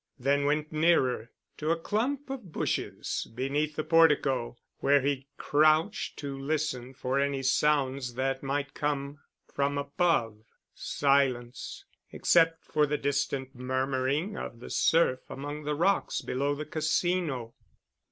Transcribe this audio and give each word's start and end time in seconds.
Then 0.17 0.45
went 0.45 0.71
nearer, 0.71 1.29
to 1.57 1.69
a 1.69 1.77
clump 1.79 2.31
of 2.31 2.51
bushes, 2.51 3.31
beneath 3.35 3.75
the 3.75 3.83
portico, 3.83 4.57
where 4.79 4.99
he 5.01 5.27
crouched 5.37 6.17
to 6.17 6.35
listen 6.35 6.95
for 6.95 7.19
any 7.19 7.43
sounds 7.43 8.15
that 8.15 8.41
might 8.41 8.73
come 8.73 9.19
from 9.45 9.77
above. 9.77 10.41
Silence, 10.73 11.85
except 12.11 12.65
for 12.65 12.87
the 12.87 12.97
distant 12.97 13.53
murmuring 13.53 14.35
of 14.37 14.59
the 14.59 14.71
surf 14.71 15.19
among 15.29 15.65
the 15.65 15.75
rocks 15.75 16.21
below 16.21 16.55
the 16.55 16.65
Casino. 16.65 17.53